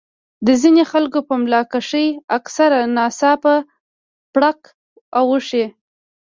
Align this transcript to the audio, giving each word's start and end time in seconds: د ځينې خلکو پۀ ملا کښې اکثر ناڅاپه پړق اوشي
د 0.45 0.47
ځينې 0.61 0.83
خلکو 0.91 1.19
پۀ 1.27 1.35
ملا 1.43 1.61
کښې 1.71 2.05
اکثر 2.37 2.69
ناڅاپه 2.95 3.55
پړق 4.33 4.59
اوشي 5.19 5.65